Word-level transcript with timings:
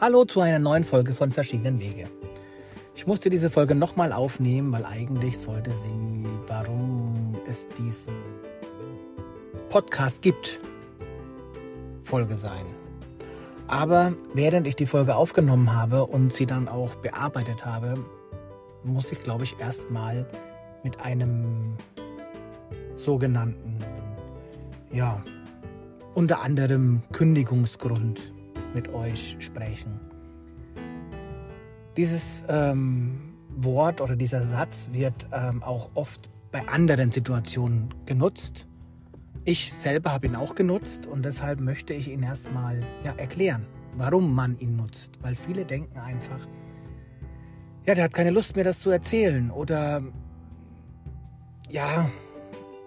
Hallo 0.00 0.24
zu 0.24 0.40
einer 0.40 0.58
neuen 0.58 0.84
Folge 0.84 1.14
von 1.14 1.30
Verschiedenen 1.30 1.78
Wege. 1.78 2.08
Ich 2.94 3.06
musste 3.06 3.28
diese 3.28 3.50
Folge 3.50 3.74
nochmal 3.74 4.14
aufnehmen, 4.14 4.72
weil 4.72 4.86
eigentlich 4.86 5.36
sollte 5.36 5.72
sie, 5.72 6.24
warum 6.46 7.36
es 7.46 7.68
diesen 7.68 8.14
Podcast 9.68 10.22
gibt, 10.22 10.58
Folge 12.02 12.38
sein. 12.38 12.64
Aber 13.66 14.14
während 14.32 14.66
ich 14.66 14.74
die 14.74 14.86
Folge 14.86 15.16
aufgenommen 15.16 15.74
habe 15.74 16.06
und 16.06 16.32
sie 16.32 16.46
dann 16.46 16.66
auch 16.66 16.94
bearbeitet 16.94 17.66
habe, 17.66 18.02
muss 18.82 19.12
ich, 19.12 19.22
glaube 19.22 19.44
ich, 19.44 19.60
erstmal 19.60 20.24
mit 20.82 21.02
einem 21.02 21.76
sogenannten, 22.96 23.76
ja, 24.94 25.22
unter 26.14 26.40
anderem 26.40 27.02
Kündigungsgrund 27.12 28.32
mit 28.74 28.88
euch 28.92 29.36
sprechen. 29.40 30.00
Dieses 31.96 32.44
ähm, 32.48 33.34
Wort 33.56 34.00
oder 34.00 34.16
dieser 34.16 34.46
Satz 34.46 34.90
wird 34.92 35.28
ähm, 35.32 35.62
auch 35.62 35.90
oft 35.94 36.30
bei 36.52 36.66
anderen 36.68 37.12
Situationen 37.12 37.88
genutzt. 38.06 38.66
Ich 39.44 39.72
selber 39.72 40.12
habe 40.12 40.26
ihn 40.26 40.36
auch 40.36 40.54
genutzt 40.54 41.06
und 41.06 41.24
deshalb 41.24 41.60
möchte 41.60 41.94
ich 41.94 42.08
ihn 42.08 42.22
erstmal 42.22 42.80
ja, 43.04 43.12
erklären, 43.12 43.66
warum 43.96 44.34
man 44.34 44.58
ihn 44.58 44.76
nutzt. 44.76 45.18
Weil 45.22 45.34
viele 45.34 45.64
denken 45.64 45.98
einfach, 45.98 46.46
ja, 47.86 47.94
der 47.94 48.04
hat 48.04 48.14
keine 48.14 48.30
Lust 48.30 48.56
mehr, 48.56 48.64
das 48.64 48.80
zu 48.80 48.90
erzählen 48.90 49.50
oder 49.50 50.02
ja, 51.68 52.10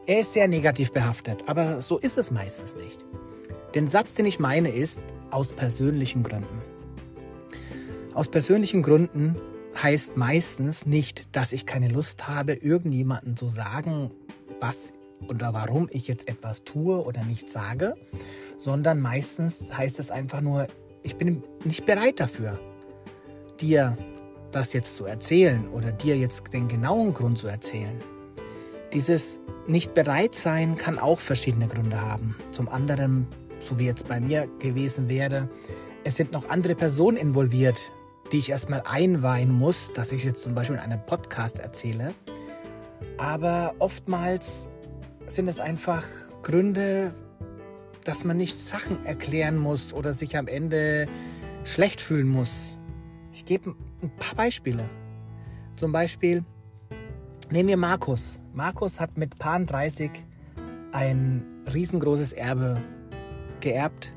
er 0.05 0.19
ist 0.19 0.33
sehr 0.33 0.47
negativ 0.47 0.91
behaftet, 0.91 1.43
aber 1.47 1.79
so 1.79 1.97
ist 1.97 2.17
es 2.17 2.29
meistens 2.29 2.75
nicht. 2.75 3.05
Den 3.73 3.87
Satz, 3.87 4.13
den 4.13 4.25
ich 4.25 4.39
meine, 4.39 4.69
ist 4.69 5.05
aus 5.33 5.53
persönlichen 5.53 6.23
Gründen. 6.23 6.61
Aus 8.13 8.27
persönlichen 8.27 8.83
Gründen 8.83 9.35
heißt 9.81 10.17
meistens 10.17 10.85
nicht, 10.85 11.27
dass 11.35 11.51
ich 11.51 11.65
keine 11.65 11.87
Lust 11.87 12.27
habe, 12.27 12.53
irgendjemandem 12.53 13.35
zu 13.35 13.49
sagen, 13.49 14.11
was 14.59 14.93
oder 15.27 15.53
warum 15.53 15.89
ich 15.91 16.07
jetzt 16.07 16.27
etwas 16.27 16.63
tue 16.63 17.03
oder 17.03 17.23
nicht 17.23 17.49
sage, 17.49 17.95
sondern 18.57 18.99
meistens 18.99 19.75
heißt 19.75 19.99
es 19.99 20.11
einfach 20.11 20.41
nur, 20.41 20.67
ich 21.01 21.15
bin 21.15 21.43
nicht 21.63 21.85
bereit 21.85 22.19
dafür, 22.19 22.59
dir 23.59 23.97
das 24.51 24.73
jetzt 24.73 24.95
zu 24.95 25.05
erzählen 25.05 25.67
oder 25.69 25.91
dir 25.91 26.17
jetzt 26.17 26.53
den 26.53 26.67
genauen 26.67 27.13
Grund 27.13 27.39
zu 27.39 27.47
erzählen. 27.47 27.97
Dieses 28.93 29.39
nicht 29.65 29.95
bereit 29.95 30.35
sein 30.35 30.77
kann 30.77 30.99
auch 30.99 31.19
verschiedene 31.19 31.67
Gründe 31.67 31.99
haben. 31.99 32.35
Zum 32.51 32.69
anderen 32.69 33.27
so 33.63 33.79
wie 33.79 33.85
jetzt 33.85 34.07
bei 34.07 34.19
mir 34.19 34.47
gewesen 34.59 35.09
wäre. 35.09 35.49
Es 36.03 36.17
sind 36.17 36.31
noch 36.31 36.49
andere 36.49 36.75
Personen 36.75 37.17
involviert, 37.17 37.91
die 38.31 38.39
ich 38.39 38.49
erstmal 38.49 38.83
einweihen 38.85 39.51
muss, 39.51 39.91
dass 39.93 40.11
ich 40.11 40.23
jetzt 40.23 40.43
zum 40.43 40.53
Beispiel 40.53 40.75
in 40.75 40.81
einem 40.81 41.05
Podcast 41.05 41.59
erzähle. 41.59 42.13
Aber 43.17 43.75
oftmals 43.79 44.67
sind 45.27 45.47
es 45.47 45.59
einfach 45.59 46.05
Gründe, 46.41 47.13
dass 48.03 48.23
man 48.23 48.37
nicht 48.37 48.57
Sachen 48.57 49.05
erklären 49.05 49.57
muss 49.57 49.93
oder 49.93 50.13
sich 50.13 50.37
am 50.37 50.47
Ende 50.47 51.07
schlecht 51.63 52.01
fühlen 52.01 52.27
muss. 52.27 52.79
Ich 53.31 53.45
gebe 53.45 53.75
ein 54.01 54.11
paar 54.17 54.35
Beispiele. 54.35 54.89
Zum 55.75 55.91
Beispiel 55.91 56.43
nehmen 57.49 57.69
wir 57.69 57.77
Markus. 57.77 58.41
Markus 58.53 58.99
hat 58.99 59.17
mit 59.17 59.39
Paar 59.39 59.59
30 59.59 60.11
ein 60.91 61.45
riesengroßes 61.73 62.33
Erbe 62.33 62.81
geerbt 63.63 64.13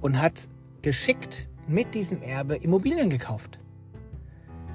und 0.00 0.20
hat 0.20 0.48
geschickt 0.82 1.48
mit 1.68 1.94
diesem 1.94 2.22
Erbe 2.22 2.56
Immobilien 2.56 3.10
gekauft. 3.10 3.58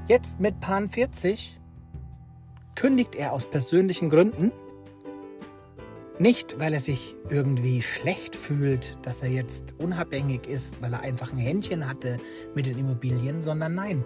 Jetzt 0.07 0.39
mit 0.39 0.59
Pan 0.59 0.89
40 0.89 1.59
kündigt 2.75 3.15
er 3.15 3.33
aus 3.33 3.49
persönlichen 3.49 4.09
Gründen, 4.09 4.51
nicht 6.19 6.59
weil 6.59 6.73
er 6.73 6.79
sich 6.79 7.15
irgendwie 7.29 7.81
schlecht 7.81 8.35
fühlt, 8.35 8.97
dass 9.03 9.23
er 9.23 9.29
jetzt 9.29 9.73
unabhängig 9.79 10.47
ist, 10.47 10.81
weil 10.81 10.93
er 10.93 11.01
einfach 11.01 11.31
ein 11.31 11.37
Händchen 11.37 11.87
hatte 11.87 12.17
mit 12.55 12.65
den 12.65 12.77
Immobilien, 12.77 13.41
sondern 13.41 13.75
nein. 13.75 14.05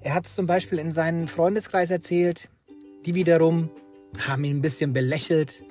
Er 0.00 0.14
hat 0.14 0.26
es 0.26 0.34
zum 0.34 0.46
Beispiel 0.46 0.78
in 0.78 0.92
seinen 0.92 1.28
Freundeskreis 1.28 1.90
erzählt, 1.90 2.48
die 3.06 3.14
wiederum 3.14 3.70
haben 4.26 4.44
ihn 4.44 4.58
ein 4.58 4.62
bisschen 4.62 4.92
belächelt, 4.92 5.62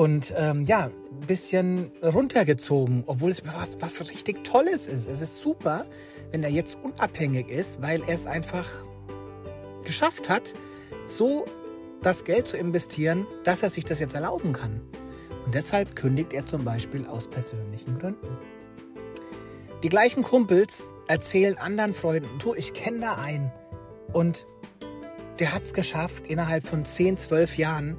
und 0.00 0.32
ähm, 0.34 0.64
ja, 0.64 0.86
ein 0.86 1.26
bisschen 1.26 1.92
runtergezogen, 2.02 3.04
obwohl 3.04 3.32
es 3.32 3.42
was, 3.44 3.82
was 3.82 4.00
richtig 4.08 4.44
Tolles 4.44 4.86
ist. 4.86 5.06
Es 5.06 5.20
ist 5.20 5.42
super, 5.42 5.84
wenn 6.30 6.42
er 6.42 6.48
jetzt 6.48 6.78
unabhängig 6.82 7.50
ist, 7.50 7.82
weil 7.82 8.00
er 8.04 8.14
es 8.14 8.26
einfach 8.26 8.66
geschafft 9.84 10.30
hat, 10.30 10.54
so 11.06 11.44
das 12.00 12.24
Geld 12.24 12.46
zu 12.46 12.56
investieren, 12.56 13.26
dass 13.44 13.62
er 13.62 13.68
sich 13.68 13.84
das 13.84 14.00
jetzt 14.00 14.14
erlauben 14.14 14.54
kann. 14.54 14.80
Und 15.44 15.54
deshalb 15.54 15.94
kündigt 15.94 16.32
er 16.32 16.46
zum 16.46 16.64
Beispiel 16.64 17.06
aus 17.06 17.28
persönlichen 17.28 17.98
Gründen. 17.98 18.38
Die 19.82 19.90
gleichen 19.90 20.22
Kumpels 20.22 20.94
erzählen 21.08 21.58
anderen 21.58 21.92
Freunden, 21.92 22.38
du, 22.38 22.54
ich 22.54 22.72
kenne 22.72 23.00
da 23.00 23.14
einen 23.16 23.52
und 24.14 24.46
der 25.40 25.52
hat 25.52 25.64
es 25.64 25.74
geschafft, 25.74 26.24
innerhalb 26.26 26.66
von 26.66 26.86
10, 26.86 27.18
12 27.18 27.58
Jahren 27.58 27.96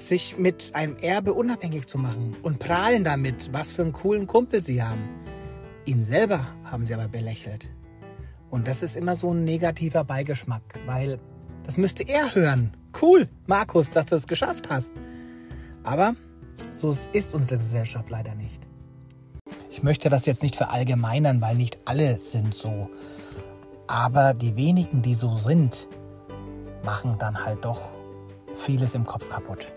sich 0.00 0.38
mit 0.38 0.74
einem 0.74 0.96
Erbe 0.96 1.32
unabhängig 1.32 1.86
zu 1.86 1.98
machen 1.98 2.36
und 2.42 2.58
prahlen 2.58 3.04
damit, 3.04 3.52
was 3.52 3.72
für 3.72 3.82
einen 3.82 3.92
coolen 3.92 4.26
Kumpel 4.26 4.60
sie 4.60 4.82
haben. 4.82 5.08
Ihm 5.84 6.02
selber 6.02 6.46
haben 6.64 6.86
sie 6.86 6.94
aber 6.94 7.08
belächelt. 7.08 7.70
Und 8.50 8.66
das 8.66 8.82
ist 8.82 8.96
immer 8.96 9.14
so 9.14 9.32
ein 9.32 9.44
negativer 9.44 10.04
Beigeschmack, 10.04 10.62
weil 10.86 11.20
das 11.64 11.76
müsste 11.76 12.02
er 12.02 12.34
hören. 12.34 12.76
Cool, 13.00 13.28
Markus, 13.46 13.90
dass 13.90 14.06
du 14.06 14.16
es 14.16 14.26
geschafft 14.26 14.70
hast. 14.70 14.92
Aber 15.84 16.14
so 16.72 16.94
ist 17.12 17.34
unsere 17.34 17.58
Gesellschaft 17.58 18.10
leider 18.10 18.34
nicht. 18.34 18.60
Ich 19.70 19.82
möchte 19.82 20.08
das 20.08 20.26
jetzt 20.26 20.42
nicht 20.42 20.56
verallgemeinern, 20.56 21.40
weil 21.40 21.56
nicht 21.56 21.78
alle 21.84 22.18
sind 22.18 22.54
so. 22.54 22.90
Aber 23.86 24.34
die 24.34 24.56
wenigen, 24.56 25.02
die 25.02 25.14
so 25.14 25.36
sind, 25.36 25.88
machen 26.84 27.16
dann 27.18 27.44
halt 27.44 27.64
doch 27.64 27.90
vieles 28.54 28.94
im 28.94 29.04
Kopf 29.04 29.28
kaputt. 29.28 29.72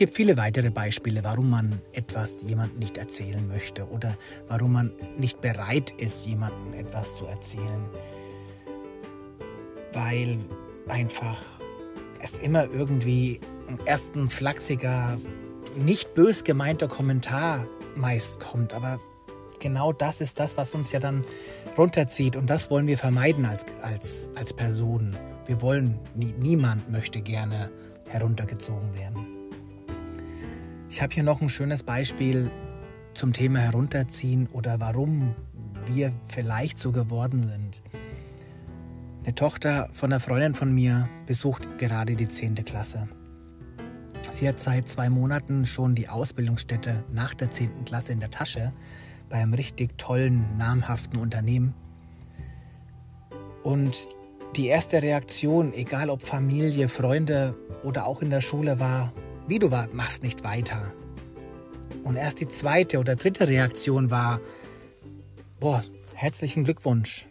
Gibt 0.00 0.14
viele 0.14 0.38
weitere 0.38 0.70
Beispiele, 0.70 1.22
warum 1.24 1.50
man 1.50 1.78
etwas 1.92 2.42
jemandem 2.44 2.78
nicht 2.78 2.96
erzählen 2.96 3.46
möchte 3.46 3.86
oder 3.86 4.16
warum 4.48 4.72
man 4.72 4.92
nicht 5.18 5.42
bereit 5.42 5.90
ist, 5.90 6.24
jemandem 6.24 6.72
etwas 6.72 7.18
zu 7.18 7.26
erzählen. 7.26 7.84
Weil 9.92 10.38
einfach 10.88 11.44
es 12.22 12.38
immer 12.38 12.64
irgendwie 12.64 13.40
ein 13.68 13.78
ersten 13.84 14.30
flachsiger, 14.30 15.18
nicht 15.76 16.14
bös 16.14 16.44
gemeinter 16.44 16.88
Kommentar 16.88 17.66
meist 17.94 18.40
kommt. 18.40 18.72
Aber 18.72 19.00
genau 19.58 19.92
das 19.92 20.22
ist 20.22 20.40
das, 20.40 20.56
was 20.56 20.74
uns 20.74 20.92
ja 20.92 21.00
dann 21.00 21.26
runterzieht. 21.76 22.36
Und 22.36 22.48
das 22.48 22.70
wollen 22.70 22.86
wir 22.86 22.96
vermeiden 22.96 23.44
als, 23.44 23.66
als, 23.82 24.30
als 24.34 24.54
Person. 24.54 25.14
Wir 25.44 25.60
wollen, 25.60 25.98
nie, 26.14 26.32
niemand 26.38 26.90
möchte 26.90 27.20
gerne 27.20 27.70
heruntergezogen 28.08 28.94
werden. 28.94 29.39
Ich 30.90 31.00
habe 31.00 31.14
hier 31.14 31.22
noch 31.22 31.40
ein 31.40 31.48
schönes 31.48 31.84
Beispiel 31.84 32.50
zum 33.14 33.32
Thema 33.32 33.60
Herunterziehen 33.60 34.48
oder 34.52 34.80
warum 34.80 35.36
wir 35.86 36.12
vielleicht 36.26 36.78
so 36.78 36.90
geworden 36.90 37.46
sind. 37.46 37.80
Eine 39.22 39.36
Tochter 39.36 39.88
von 39.92 40.12
einer 40.12 40.18
Freundin 40.18 40.54
von 40.54 40.74
mir 40.74 41.08
besucht 41.26 41.78
gerade 41.78 42.16
die 42.16 42.26
10. 42.26 42.56
Klasse. 42.64 43.08
Sie 44.32 44.48
hat 44.48 44.58
seit 44.58 44.88
zwei 44.88 45.08
Monaten 45.10 45.64
schon 45.64 45.94
die 45.94 46.08
Ausbildungsstätte 46.08 47.04
nach 47.12 47.34
der 47.34 47.50
10. 47.50 47.84
Klasse 47.84 48.12
in 48.12 48.18
der 48.18 48.30
Tasche 48.30 48.72
bei 49.28 49.36
einem 49.36 49.54
richtig 49.54 49.96
tollen, 49.96 50.56
namhaften 50.58 51.20
Unternehmen. 51.20 51.72
Und 53.62 54.08
die 54.56 54.66
erste 54.66 55.00
Reaktion, 55.02 55.72
egal 55.72 56.10
ob 56.10 56.24
Familie, 56.24 56.88
Freunde 56.88 57.54
oder 57.84 58.06
auch 58.06 58.22
in 58.22 58.30
der 58.30 58.40
Schule, 58.40 58.80
war, 58.80 59.12
wie 59.50 59.58
du 59.58 59.68
machst 59.92 60.22
nicht 60.22 60.44
weiter. 60.44 60.92
Und 62.04 62.14
erst 62.14 62.40
die 62.40 62.46
zweite 62.46 63.00
oder 63.00 63.16
dritte 63.16 63.48
Reaktion 63.48 64.10
war, 64.10 64.40
boah, 65.58 65.82
herzlichen 66.14 66.62
Glückwunsch. 66.62 67.26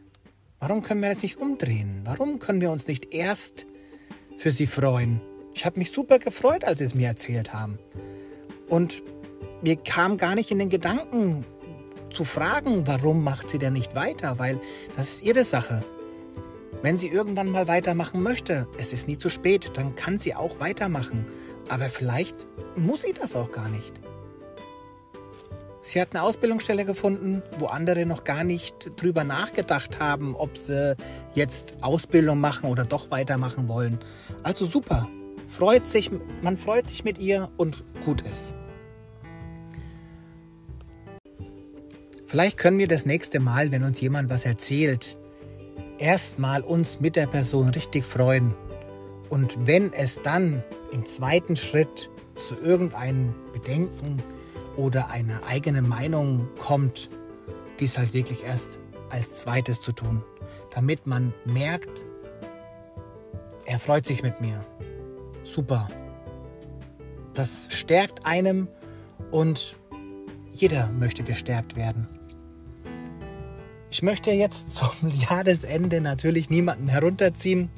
Warum 0.60 0.84
können 0.84 1.02
wir 1.02 1.08
das 1.08 1.24
nicht 1.24 1.40
umdrehen? 1.40 2.02
Warum 2.04 2.40
können 2.40 2.60
wir 2.60 2.72
uns 2.72 2.88
nicht 2.88 3.14
erst 3.14 3.68
für 4.38 4.52
sie 4.52 4.68
freuen? 4.68 5.22
Ich 5.54 5.66
habe 5.66 5.80
mich 5.80 5.92
super 5.92 6.20
gefreut, 6.20 6.66
als 6.66 6.80
sie 6.80 6.86
es 6.86 6.94
mir 6.94 7.08
erzählt 7.08 7.54
haben. 7.54 7.80
Und 8.68 9.02
mir 9.62 9.78
kam 9.78 10.18
gar 10.18 10.36
nicht 10.36 10.52
in 10.52 10.60
den 10.60 10.70
Gedanken 10.70 11.46
zu 12.10 12.26
fragen, 12.26 12.86
warum 12.86 13.24
macht 13.24 13.50
sie 13.50 13.60
denn 13.60 13.74
nicht 13.74 13.96
weiter, 13.96 14.40
weil 14.40 14.60
das 14.98 15.08
ist 15.08 15.24
ihre 15.24 15.46
Sache. 15.46 15.84
Wenn 16.82 16.98
sie 16.98 17.10
irgendwann 17.10 17.50
mal 17.50 17.68
weitermachen 17.68 18.24
möchte, 18.24 18.66
es 18.78 18.94
ist 18.94 19.10
nie 19.10 19.18
zu 19.18 19.28
spät, 19.28 19.72
dann 19.74 19.96
kann 19.96 20.18
sie 20.18 20.34
auch 20.34 20.62
weitermachen. 20.62 21.26
Aber 21.68 21.90
vielleicht 21.90 22.48
muss 22.78 23.02
sie 23.02 23.12
das 23.12 23.36
auch 23.36 23.52
gar 23.52 23.68
nicht. 23.68 24.00
Sie 25.82 26.00
hat 26.00 26.10
eine 26.12 26.24
Ausbildungsstelle 26.24 26.86
gefunden, 26.86 27.42
wo 27.58 27.66
andere 27.66 28.06
noch 28.06 28.24
gar 28.24 28.46
nicht 28.46 28.92
drüber 28.96 29.26
nachgedacht 29.26 30.00
haben, 30.00 30.36
ob 30.36 30.58
sie 30.58 30.96
jetzt 31.34 31.78
Ausbildung 31.82 32.40
machen 32.40 32.70
oder 32.70 32.86
doch 32.86 33.12
weitermachen 33.12 33.68
wollen. 33.68 34.00
Also 34.44 34.66
super. 34.66 35.10
Freut 35.50 35.86
sich, 35.86 36.12
man 36.42 36.56
freut 36.56 36.88
sich 36.88 37.04
mit 37.04 37.18
ihr 37.18 37.50
und 37.58 37.84
gut 38.06 38.22
ist. 38.22 38.56
Vielleicht 42.26 42.58
können 42.58 42.78
wir 42.78 42.88
das 42.88 43.06
nächste 43.06 43.42
Mal, 43.42 43.72
wenn 43.72 43.84
uns 43.84 44.00
jemand 44.00 44.30
was 44.30 44.46
erzählt, 44.46 45.18
erstmal 46.00 46.62
uns 46.62 47.00
mit 47.00 47.16
der 47.16 47.28
Person 47.28 47.70
richtig 47.70 48.04
freuen. 48.04 48.56
Und 49.30 49.68
wenn 49.68 49.94
es 49.94 50.22
dann 50.22 50.64
im 50.92 51.06
zweiten 51.06 51.56
Schritt 51.56 52.10
zu 52.36 52.56
irgendeinem 52.56 53.36
Bedenken 53.54 54.22
oder 54.76 55.12
einer 55.12 55.42
eigenen 55.48 55.88
Meinung 55.88 56.48
kommt, 56.58 57.10
dies 57.80 57.98
halt 57.98 58.14
wirklich 58.14 58.44
erst 58.44 58.80
als 59.10 59.42
zweites 59.42 59.82
zu 59.82 59.92
tun, 59.92 60.24
damit 60.74 61.06
man 61.06 61.34
merkt, 61.46 62.06
er 63.66 63.80
freut 63.80 64.06
sich 64.06 64.24
mit 64.24 64.42
mir. 64.42 64.66
Super. 65.44 65.88
Das 67.34 67.68
stärkt 67.72 68.26
einem 68.26 68.68
und 69.32 69.78
jeder 70.52 70.92
möchte 70.92 71.24
gestärkt 71.24 71.76
werden. 71.76 72.19
Ich 73.92 74.02
möchte 74.04 74.32
jetzt 74.32 74.74
zum 74.74 74.92
Jahresende 75.10 76.02
natürlich 76.02 76.50
niemanden 76.50 76.88
herunterziehen. 76.88 77.70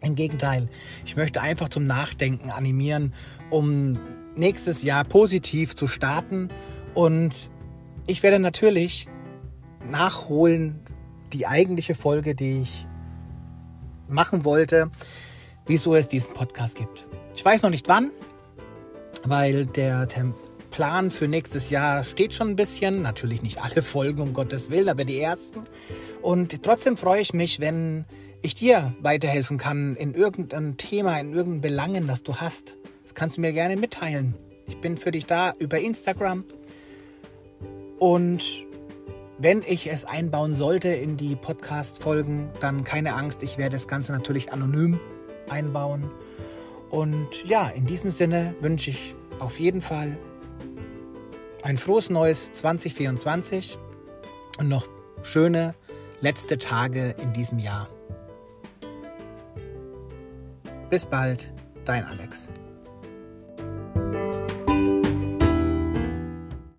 Im 0.00 0.14
Gegenteil, 0.14 0.68
ich 1.04 1.16
möchte 1.16 1.40
einfach 1.40 1.68
zum 1.68 1.84
Nachdenken 1.84 2.50
animieren, 2.50 3.12
um 3.50 3.98
nächstes 4.36 4.84
Jahr 4.84 5.02
positiv 5.02 5.74
zu 5.74 5.88
starten. 5.88 6.50
Und 6.94 7.32
ich 8.06 8.22
werde 8.22 8.38
natürlich 8.38 9.08
nachholen 9.90 10.80
die 11.32 11.46
eigentliche 11.46 11.94
Folge, 11.94 12.34
die 12.34 12.62
ich 12.62 12.86
machen 14.08 14.44
wollte, 14.44 14.90
wieso 15.66 15.94
es 15.94 16.08
diesen 16.08 16.32
Podcast 16.32 16.76
gibt. 16.76 17.06
Ich 17.34 17.44
weiß 17.44 17.62
noch 17.62 17.70
nicht 17.70 17.88
wann, 17.88 18.10
weil 19.24 19.66
der 19.66 20.06
Plan 20.78 21.10
für 21.10 21.26
nächstes 21.26 21.70
Jahr 21.70 22.04
steht 22.04 22.34
schon 22.34 22.50
ein 22.50 22.54
bisschen. 22.54 23.02
Natürlich 23.02 23.42
nicht 23.42 23.60
alle 23.60 23.82
Folgen, 23.82 24.20
um 24.20 24.32
Gottes 24.32 24.70
Willen, 24.70 24.88
aber 24.88 25.04
die 25.04 25.18
ersten. 25.18 25.64
Und 26.22 26.62
trotzdem 26.62 26.96
freue 26.96 27.20
ich 27.20 27.34
mich, 27.34 27.58
wenn 27.58 28.04
ich 28.42 28.54
dir 28.54 28.94
weiterhelfen 29.00 29.58
kann 29.58 29.96
in 29.96 30.14
irgendeinem 30.14 30.76
Thema, 30.76 31.18
in 31.18 31.32
irgendeinem 31.32 31.62
Belangen, 31.62 32.06
das 32.06 32.22
du 32.22 32.36
hast. 32.36 32.76
Das 33.02 33.16
kannst 33.16 33.38
du 33.38 33.40
mir 33.40 33.52
gerne 33.52 33.76
mitteilen. 33.76 34.36
Ich 34.68 34.80
bin 34.80 34.96
für 34.96 35.10
dich 35.10 35.26
da 35.26 35.52
über 35.58 35.80
Instagram. 35.80 36.44
Und 37.98 38.44
wenn 39.36 39.64
ich 39.66 39.90
es 39.90 40.04
einbauen 40.04 40.54
sollte 40.54 40.90
in 40.90 41.16
die 41.16 41.34
Podcast-Folgen, 41.34 42.50
dann 42.60 42.84
keine 42.84 43.14
Angst, 43.14 43.42
ich 43.42 43.58
werde 43.58 43.74
das 43.74 43.88
Ganze 43.88 44.12
natürlich 44.12 44.52
anonym 44.52 45.00
einbauen. 45.48 46.08
Und 46.88 47.44
ja, 47.44 47.68
in 47.68 47.84
diesem 47.84 48.12
Sinne 48.12 48.54
wünsche 48.60 48.90
ich 48.90 49.16
auf 49.40 49.58
jeden 49.58 49.80
Fall 49.80 50.16
ein 51.62 51.76
frohes 51.76 52.10
neues 52.10 52.52
2024 52.52 53.78
und 54.58 54.68
noch 54.68 54.88
schöne 55.22 55.74
letzte 56.20 56.58
Tage 56.58 57.14
in 57.18 57.32
diesem 57.32 57.58
Jahr. 57.58 57.88
Bis 60.90 61.04
bald, 61.04 61.52
dein 61.84 62.04
Alex. 62.04 62.50